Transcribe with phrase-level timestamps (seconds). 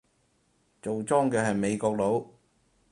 [0.81, 2.25] 做莊嘅係美國佬